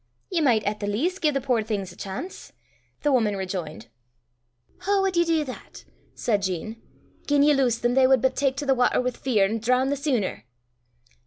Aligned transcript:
"Ye 0.31 0.41
micht 0.41 0.65
at 0.65 0.79
the 0.79 0.87
leest 0.87 1.21
gie 1.21 1.29
the 1.29 1.39
puir 1.39 1.61
things 1.61 1.91
a 1.91 1.95
chance," 1.95 2.53
the 3.03 3.11
woman 3.11 3.35
rejoined. 3.37 3.85
"Hoo 4.79 5.03
wad 5.03 5.15
ye 5.15 5.23
dee 5.23 5.43
that?" 5.43 5.85
said 6.15 6.41
Jean. 6.41 6.81
"Gien 7.27 7.43
ye 7.43 7.53
lowsed 7.53 7.83
them 7.83 7.93
they 7.93 8.07
wad 8.07 8.19
but 8.23 8.35
tak 8.35 8.55
to 8.55 8.65
the 8.65 8.73
watter 8.73 8.99
wi' 8.99 9.11
fear, 9.11 9.45
an' 9.45 9.59
droon 9.59 9.89
the 9.91 9.95
seener." 9.95 10.45